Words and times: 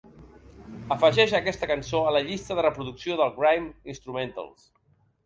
afegeix 0.95 1.35
aquesta 1.39 1.69
cançó 1.71 2.01
a 2.11 2.13
la 2.15 2.21
llista 2.29 2.57
de 2.61 2.63
reproducció 2.67 3.19
del 3.21 3.35
grime 3.37 3.93
instrumentals 3.95 4.65